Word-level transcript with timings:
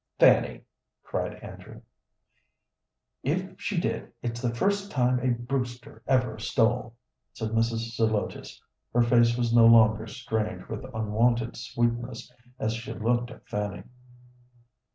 "Fanny!" 0.17 0.63
cried 1.03 1.35
Andrew. 1.43 1.83
"If 3.21 3.61
she 3.61 3.79
did, 3.79 4.11
it's 4.23 4.41
the 4.41 4.51
first 4.55 4.89
time 4.89 5.19
a 5.19 5.27
Brewster 5.29 6.01
ever 6.07 6.39
stole," 6.39 6.95
said 7.33 7.49
Mrs. 7.51 7.95
Zelotes. 7.95 8.59
Her 8.95 9.03
face 9.03 9.37
was 9.37 9.53
no 9.53 9.67
longer 9.67 10.07
strange 10.07 10.67
with 10.67 10.83
unwonted 10.91 11.55
sweetness 11.55 12.33
as 12.57 12.73
she 12.73 12.93
looked 12.95 13.29
at 13.29 13.47
Fanny. 13.47 13.83